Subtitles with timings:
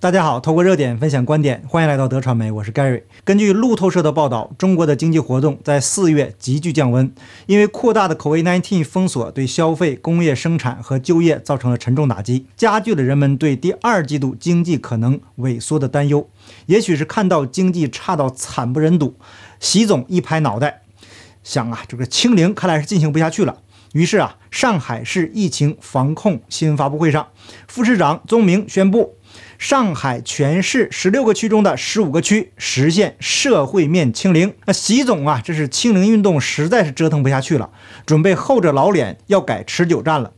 [0.00, 3.02] 大家好，透过热点分享观点，欢迎来到德传媒，我是 Gary。
[3.22, 7.12] 根据路透社的报道，中国的经济活动在四月急剧降温，
[7.44, 16.26] 因为扩大的 COVID-19 封锁对消费、工业生产和就业造成了沉重打击，加剧了人们对第二季度经济可能萎缩的担忧。
[16.64, 19.16] 也许是看到经济差到惨不忍睹，
[19.58, 20.80] 习总一拍脑袋，
[21.44, 23.58] 想啊，这个清零看来是进行不下去了。
[23.92, 27.28] 于是啊，上海市疫情防控新闻发布会上，
[27.68, 29.16] 副市长宗明宣布。
[29.60, 34.54] 上海全市十六个区中的十五个区实现社会面清零。
[34.64, 37.68] 那习总啊，这是清零运动实在是折腾不下去了，
[38.06, 40.32] 准备厚着老脸要改持久战了。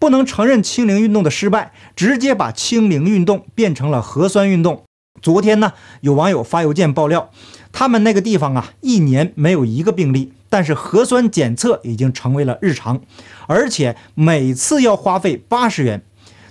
[0.00, 4.82] 不能承认清零运动的失败，直接把清零运动变成了核酸运动。
[5.22, 7.30] 昨天呢，有网友发邮件爆料，
[7.70, 13.00] 他们那个地方啊，一年没有一个病例，但是核酸检测已经成为了日常，
[13.46, 16.02] 而且每次要花费八十元。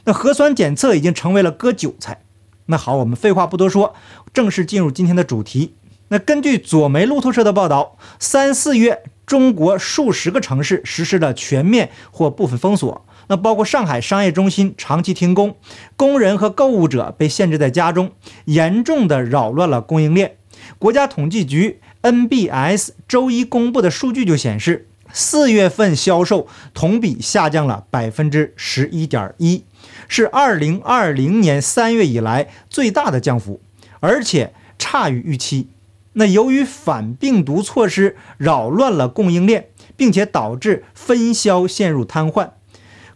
[0.05, 2.21] 那核酸检测已经成为了割韭菜。
[2.67, 3.93] 那好，我们废话不多说，
[4.33, 5.75] 正式进入今天的主题。
[6.09, 15.55] 那根据左媒路透社的报道，三四月中国数十个城市实施了全面或部分封锁，那包括上海商业中心长期停工，
[15.95, 18.11] 工人和购物者被限制在家中，
[18.45, 20.37] 严重的扰乱了供应链。
[20.77, 29.63] 国家统计局 NBS 周一公布的数据就显示，四月份销售同比下降了百分之十一点一。
[30.07, 33.61] 是二零二零年三月以来最大的降幅，
[33.99, 35.69] 而且差于预期。
[36.13, 42.51] 那由于反病毒措施扰乱了供应链，并且导致分销陷入瘫痪，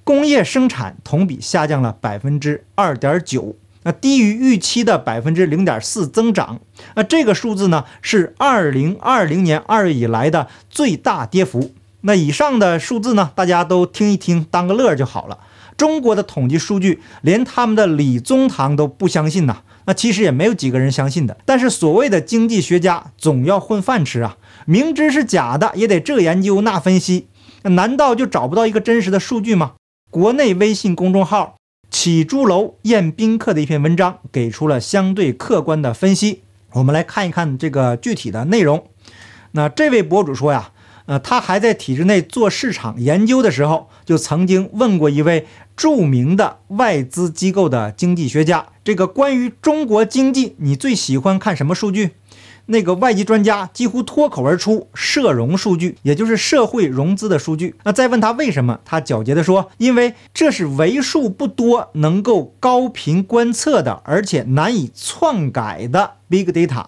[0.03, 6.61] 工业生产同比下降了百分之二点九，那低于预期的百分之零点四增长。
[6.95, 11.73] 那这个数字呢，是二零二零年二月以来的最大跌幅。
[12.07, 15.39] 那以上的数字呢，大家都听一听，当个乐就好了。
[15.75, 19.63] 中国的统计数据，连他们的李宗堂都不相信呐。
[19.85, 21.35] 那其实也没有几个人相信的。
[21.45, 27.27] 但是所谓的经济学家总要混饭吃啊，明知是假的也得这研究那分析。
[27.63, 29.73] 难道就找不到一个真实的数据吗？
[30.11, 31.55] 国内微信公众号
[31.89, 36.43] “起朱楼宴宾客”的一篇文章给出了相对客观的分析。
[36.73, 38.85] 我们来看一看这个具体的内容。
[39.53, 40.69] 那这位博主说呀。
[41.05, 45.45] 呃，他还在体制内做市场研究的时候，就曾经问过一位
[45.75, 52.11] 著名的外资机构的经济学家：“这个关于中国经济，你最喜欢看什么数据？”
[52.67, 66.85] 那个外籍专家几乎脱口而出：“社融数据，也就是社会融资的数据。”那再问他为什么，他狡黠地说：“因为这是为数不多能够高频观测的，而且难以篡改的 big data。”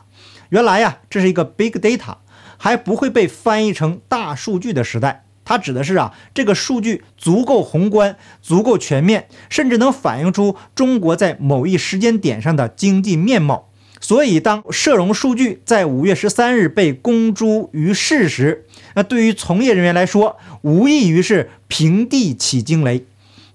[0.49, 2.15] 原来呀，这是一个 big data。
[2.57, 13.69] 还不会被翻译成大数据的时代，它指的是啊，这个数据足够宏观、足够全面，甚至能反映出中国在某一时间点上的经济面貌。
[13.99, 23.05] 所以，当社融数据在五月十三日被公诸于世时，那对于从业人员来说，无异于是平地起惊雷。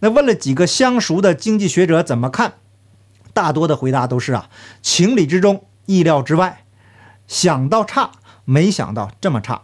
[0.01, 2.55] 那问了几个相熟的经济学者怎么看，
[3.33, 4.49] 大多的回答都是啊，
[4.83, 6.65] 情理之中，意料之外，
[7.29, 8.11] 想到差。
[8.45, 9.63] 没想到这么差。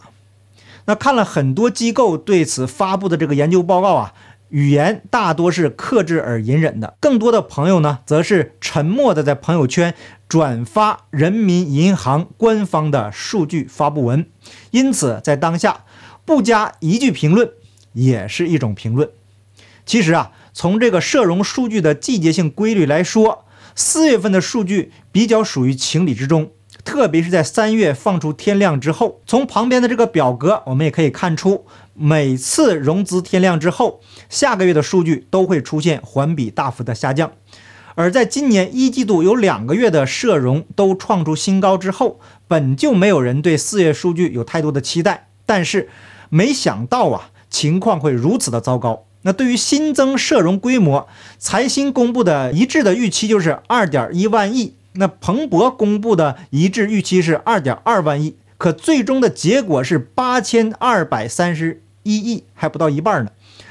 [0.86, 4.14] 那看了很多机构对此发布的这个研究报告啊，
[4.48, 6.96] 语言大多是克制而隐忍的。
[7.00, 9.94] 更多的朋友呢，则是沉默的在朋友圈
[10.26, 14.26] 转发人民银行官方的数据发布文。
[14.70, 15.84] 因此，在当下
[16.24, 17.50] 不加一句评论
[17.92, 19.10] 也是一种评论。
[19.84, 26.50] 其实啊，从这个社融数据的季节性规律来说，四月份的数据比较属于情理之中。
[26.84, 37.32] 特别是在三月放出天量之后，从旁边的这个表格，我们也可以看出，每次融资天量之后，下个月的数据都会出现环比大幅的下降。
[37.94, 45.88] 而在今年一季度有两个月的社融都创出新高之后，本就没有人对四月数据有太多的期待，但是
[46.30, 49.04] 没想到啊，情况会如此的糟糕。
[49.22, 51.08] 那对于新增社融规模，
[51.38, 54.76] 财新公布的一致的预期就是二点一万亿。
[54.94, 63.30] 那彭博公布的一致预期是二点二万亿，可最终的结果是八千二百三十一亿，还不到一半呢。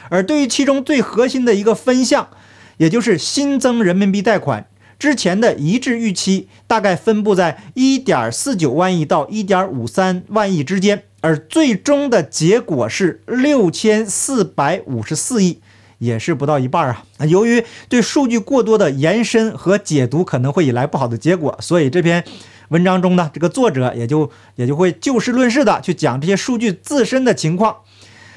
[0.10, 2.30] 而对于其中最核心的一个分项，
[2.78, 4.68] 也就是新增人民币贷款，
[4.98, 15.60] 之前的一致预期大概分布在一点四九万亿到一点五三万亿之间，而最终的结果是六千四百五十四亿。
[15.98, 17.26] 也是不到一半啊！
[17.28, 22.24] 由于对数据过多的延伸和解读，可能会引来不好的结果，所以这篇
[22.70, 27.78] 文章中呢，这个作者也就也就会就事论事的去讲这些数据自身的情况。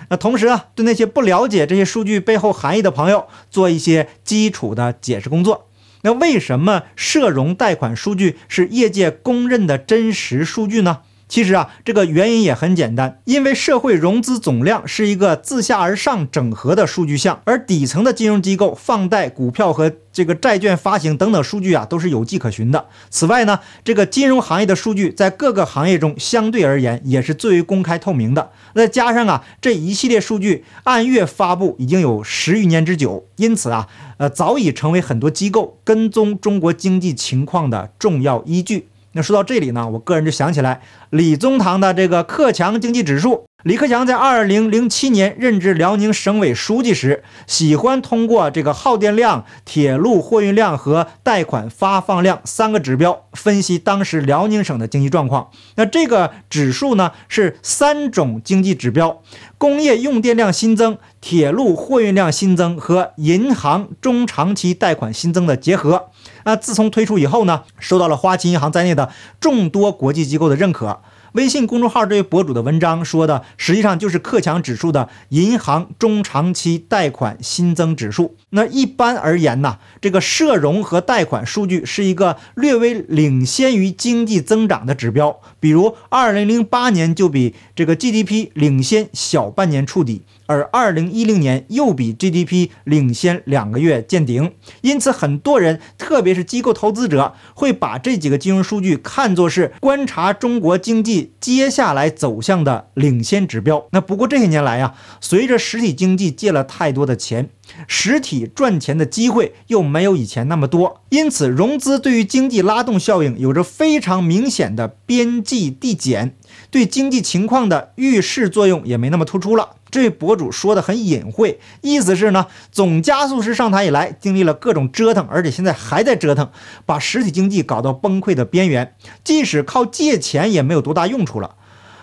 [0.08, 5.68] 那同时啊，对那些不了解这些数据背后含义的朋友，做一些基础的解释工作。
[6.02, 11.00] 那为什么社融贷款数据是业界公认的真实数据呢？
[11.30, 22.86] 其实啊，这个原因也很简单，因为社会融资总量是一个自下而上整合的数据项，而底层的金融机构放贷、股票和这个债券发行等等数据啊，都是有迹可循的。
[23.10, 28.50] 此外呢，这个金融行业的数据在各个行业中相对而言也是最为公开透明的。
[28.74, 33.86] 再加上啊，这一系列数据按月发布已经有十余年之久，因此啊，
[34.16, 38.88] 呃，早已成为很多机构跟踪中国经济情况的重要依据。
[39.12, 43.44] 那说到这里呢，我个人就想起来李宗棠的这个克强经济指数。
[43.64, 55.50] 李克强在二零零七年任职辽宁省委书记时，喜欢通过这个耗电量、铁路货运量和贷款发放量三个指标分析当时辽宁省的经济状况。
[55.74, 59.20] 那这个指数呢，是三种经济指标：
[59.58, 66.09] 工业用电量新增、铁路货运量新增和银行中长期贷款新增的结合。
[66.44, 71.00] 那自从推出以后呢，受到了花旗银行在内的众多国际机构的认可。
[71.34, 78.34] 微信公众号这位博主的文章说的，实际上就是克强指数的银行中长期贷款新增指数。
[78.48, 90.22] 那一般而言呢，这个社融和贷款数据是一个略微领先于经济增长的指标，比如二零零八年就比这个 GDP 领先小半年触底。
[90.50, 103.86] 而二零一零年又比 GDP 领先两个月见顶，因此很多人，特别是机构投资者，会把这几个金融数据看作是观察中国经济接下来走向的领先指标。
[103.92, 107.48] 那不过这些年来呀，随着实体经济借了太多的钱，
[107.86, 116.36] 实体赚钱的机会又没有以前那么多，因此融资对于经济拉动效应有着非常明显的边际递减，
[116.70, 119.76] 对经济情况的预示作用也没那么突出了。
[119.90, 126.48] 这位博主说的很隐晦，意思是呢，总加速师上台以来，经历了各种折腾，而且现在还在折腾，
[126.86, 128.94] 把实体经济搞到崩溃的边缘。
[129.24, 131.56] 即使靠借钱也没有多大用处了。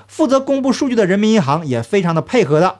[0.05, 2.79] 负责公布数据的人民银行也非常的配合的，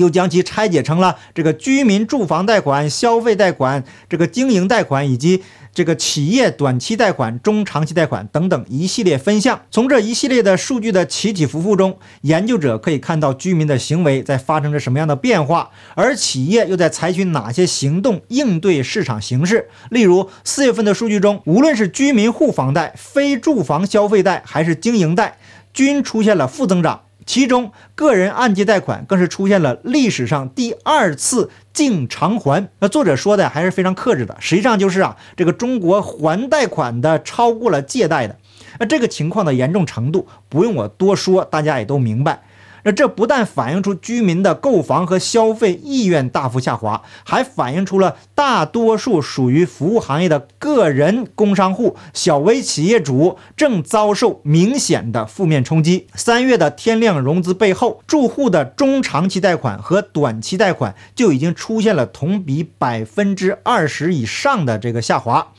[0.00, 5.44] 又将其拆解成了这个居民住房贷款、消费贷款、这个经营贷款以及。
[5.72, 19.68] 这个企业短期贷款、中长期贷款等等一系列分项，从这一系列的数据的起起伏伏中，研究者可以看到居民的行为在发生着什么样的变化，而企业又在采取哪些行动应对市场形势。
[19.90, 25.38] 例如，四月份的数据中，无论是居民户房贷、非住房消费贷还是经营贷，
[25.72, 27.02] 均出现了负增长。
[27.30, 32.68] 其中，个人按揭贷款更是出现了历史上第二次净偿还。
[32.80, 38.36] 那作者说的还是非常克制的，实际上就是啊，这个中国还贷款的超过了借贷的。
[38.80, 42.42] 那这个情况的严重程度，不用我多说，大家也都明白。
[42.84, 56.06] 那这不但反映出居民的购房和消费意愿大幅下滑，还反映出了大多数属于服务行业的个人工商户、小微企业主正遭受明显的负面冲击。
[56.14, 65.52] 三月的天量融资背后，住户的中长期贷款和短期贷款就已经出现了同比百分之二十以上的这个下滑，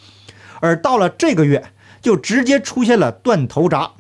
[0.60, 1.66] 而到了这个月，
[2.02, 3.92] 就直接出现了断头闸。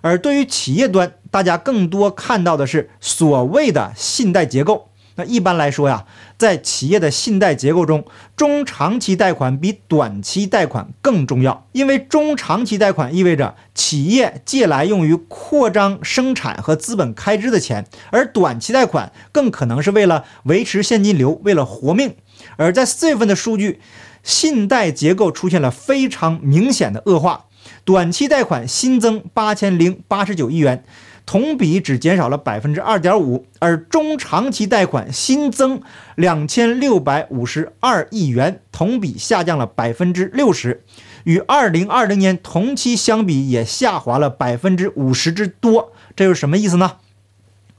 [0.00, 4.88] 而对于企业端，大家更多看到的是所谓的信贷结构。
[5.16, 6.06] 那一般来说呀，
[6.38, 8.04] 在企业的信贷结构中，
[8.36, 22.14] 中长期贷款比短期贷款更重要，因为中长期贷款意味着企业借来用于扩张生产和资本开支的钱，而短期贷款更可能是为了维持现金流，为了活命。
[22.56, 23.80] 而在四月份的数据，
[24.22, 27.46] 信贷结构出现了非常明显的恶化。
[27.84, 30.84] 短期贷款新增八千零八十九亿元，
[31.26, 35.80] 同比只减少了百分之二点五，而中长期贷款新增
[36.16, 40.82] 两千六百五十二亿元，同比下降了百分之六十，
[41.24, 45.92] 与二零二零年同期相比也下滑了百分之五十之多。
[46.16, 46.96] 这是什么意思呢？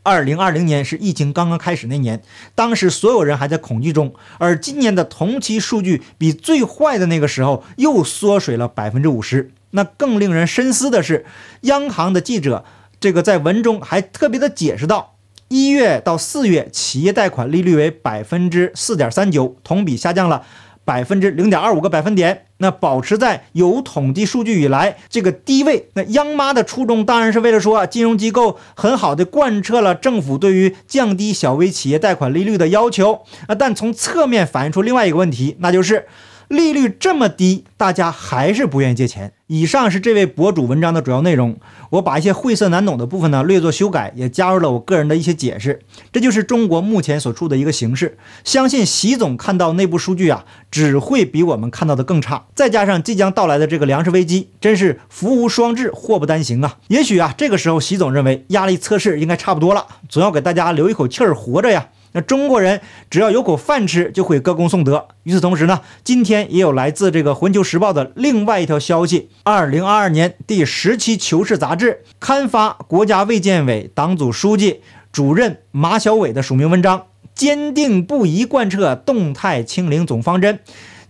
[0.04, 2.24] 二零二零年是疫情刚刚开始那年，
[2.56, 9.52] 当时所有人还在恐惧中，而今年的同期数据比最坏的那个时候又缩水了百分之五十。
[9.72, 11.26] 那更令人深思的是，
[11.62, 12.64] 央行的记者
[13.00, 15.16] 这个在文中还特别的解释到，
[15.48, 20.44] 一月到四月企业贷款利率为百分之四点三九，同比下降了
[20.84, 25.90] 百分之零点二五个百分点，那保持在有统计数据以来这个低位。
[25.94, 36.08] 那央妈的初衷当然是为了说，金融机构很好的贯彻了政府对于降低小微企业贷款利率的要求啊，但从侧面反映出另外一个问题，那就是
[36.48, 39.34] 利率这么低，大家还是不愿意借钱。
[39.52, 41.58] 以上是这位博主文章的主要内容，
[41.90, 45.82] 我把一些晦涩难懂的部分呢略作修改，也加入了我个人的一些解释。
[46.10, 48.18] 这就是中国目前所处的一个形势。
[48.46, 52.46] 相信习总看到内部数据啊，只会比我们看到的更差。
[52.56, 56.78] 再加上即将到来的这个粮食危机，真是福无双至，祸不单行啊！
[56.88, 61.90] 也许啊，这个时候习总认为压力测试应该差不多了，总要给大家留一口气儿活着呀。
[62.14, 65.08] 那中国人只要有口饭吃，就会歌功颂德。
[65.24, 80.60] 与此同时呢，今天也有来自这个《环球时报》的另外一条消息：二零二二年第十期《求是》杂志刊发国家卫健委党组书记、主任马晓伟的署名文章，坚定不移贯彻动态清零总方针，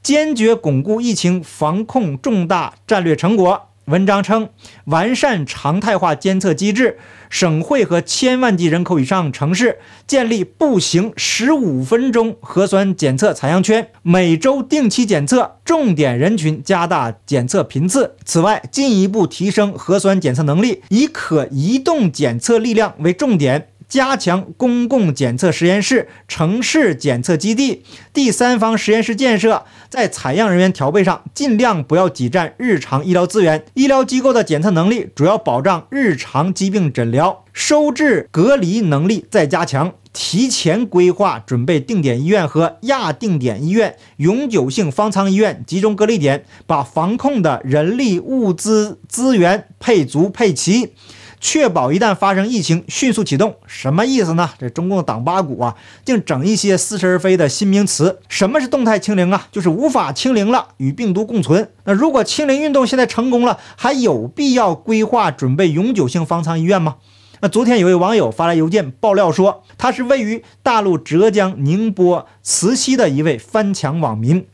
[0.03, 3.70] 坚决巩固疫情防控重大战略成果。
[3.91, 4.50] 文章称，
[4.86, 6.98] 完善常态化监测机制，
[7.29, 18.15] 省会和千万级人口以上城市建立步行十五分钟核酸检测采样圈，每周定期检测，重点人群加大检测频次。
[18.24, 23.67] 此外，进一步提升核酸检测能力，以可移动检测力量为重点。
[23.91, 27.83] 加强公共检测实验室、城市检测基地、
[28.13, 33.65] 第三方实验室建设，在采样人员调配上尽量不要挤占日常医疗资源。
[33.74, 39.91] 医疗机构的检测能力主要保障日常疾病诊疗，收治隔离能力再加强。
[40.13, 50.93] 提前规划准备定点医院和亚定点医院、永久性方舱医院、集中隔离点，把防控的人力物资资源配足配齐。
[51.41, 54.51] 确保一旦发生疫情，迅速启动，什么意思呢？
[54.60, 58.19] 这中共党八股啊，竟整一些似是而非的新名词。
[58.29, 59.48] 什么是动态清零啊？
[59.51, 61.71] 就是无法清零了，与病毒共存。
[61.86, 66.98] 那如果清零运动现在成功了，还有必要规划准备永久性方舱医院吗？
[67.41, 74.45] 那昨天有位网友发来邮件爆料说，他是位于大陆浙江宁波慈溪的一位翻墙网民。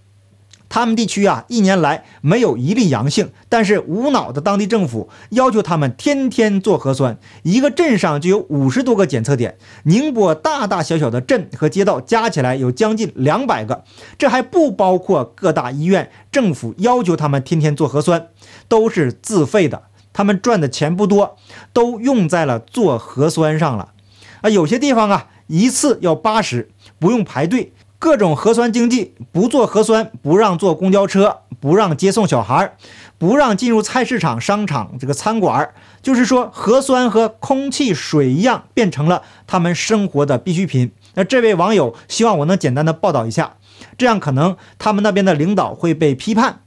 [0.70, 13.84] 他们地区啊，一年来没有一例阳性，但是无脑的当地政府要求他们天天做核酸，一个镇上就有五十多个检测点，宁波大大小小的镇和街道加起来有将近两百个，
[14.18, 18.28] 这还不包括各大医院，政府要求他们天天做核酸，
[18.68, 21.38] 都是自费的，他们赚的钱不多，
[21.72, 23.94] 都用在了做核酸上了，
[24.42, 26.70] 啊，有些地方啊，一次要八十，
[27.00, 27.72] 不用排队。
[28.00, 32.74] 各种核酸经济，不做核酸，不让坐公交车，不让接送小孩，
[33.18, 35.72] 不让进入菜市场、商场、这个餐馆。
[36.04, 40.92] 就是说，核酸和空气、水一样，变成了他们生活的必需品。
[41.16, 43.56] 那这位网友希望我能简单的报道一下，
[43.98, 46.62] 这样可能他们那边的领导会被批判，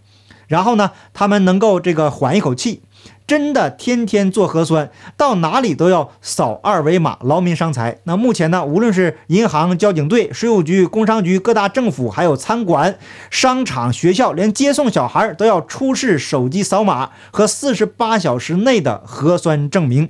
[0.49, 2.83] 然后呢，他们能够这个缓一口气。
[3.31, 8.01] 真的天天做核酸，到哪里都要扫二维码，劳民伤财。
[8.03, 12.99] 那目前呢，无论是银行、交警队、税务局、工商局、各大政府，还有餐馆、
[13.31, 20.09] 商场、学校，连接送小孩都要出示手机扫码和四十八小时内的核酸证明。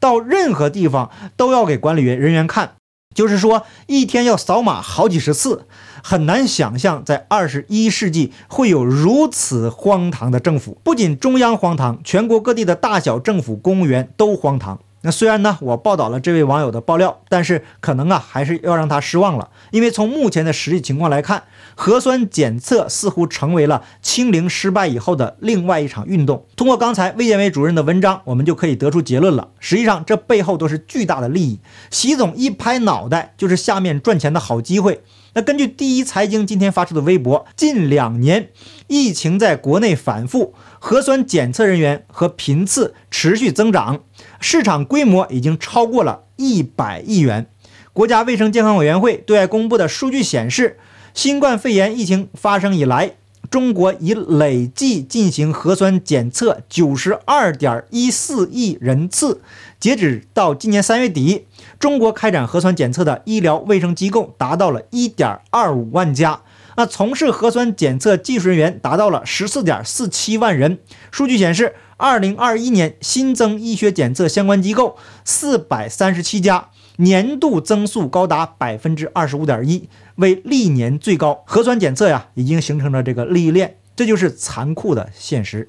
[0.00, 2.76] 到任何地方都要给管理员人员看，
[3.14, 5.66] 就是说一天要扫码好几十次。
[6.02, 10.78] 很难想象，在二十一世纪会有如此荒唐的政府。
[10.82, 14.80] 不仅中央荒唐，全国各地的大小政府公务员都荒唐。
[15.04, 19.50] 那虽然呢，我报道了这位网友的爆料，但是可能啊，还是要让他失望了。
[19.72, 21.42] 因为从目前的实际情况来看，
[21.74, 26.46] 核酸检测似乎成为了清零失败以后的另外一场运动。
[26.54, 29.48] 通过刚才卫健委主任的文章，我们就可以得出结论了。
[29.58, 31.58] 实际上，这背后都是巨大的利益。
[31.90, 35.02] 习总一拍脑袋，就是下面赚钱的好机会。
[35.34, 38.50] 那根据第一财经今天发出的微博，近两年
[38.86, 44.04] 疫情在国内反复，核酸检测人员和频次持续增长，
[44.40, 47.46] 市场规模已经超过了一百亿元。
[47.94, 50.78] 国家卫生健康委员会对外公布的数据显示，
[51.14, 53.12] 新冠肺炎疫情发生以来，
[53.52, 59.42] 中国已累计进行核酸检测九十二点一四亿人次。
[59.78, 61.44] 截止到今年三月底，
[61.78, 66.40] 中国开展核酸检测的医疗卫生机构达到了一点二五万家，
[66.78, 70.78] 那从事核酸检测技术人员达到了十四点四七万人。
[71.10, 81.42] 数据显示，二零二一年新增医学检测相关机构四百三十七家，年度增速高达百分之二十五点一，为历年最高。
[81.46, 85.68] 核酸检测呀，已经形成了这个利益链，这就是残酷的现实。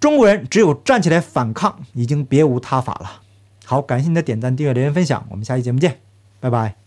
[0.00, 3.22] 中国人只有站起来反抗，已经别无他法了。
[3.64, 5.98] 好，感谢你的点赞、订阅、留言、分享，我们下期节目见，
[6.40, 6.78] 拜拜。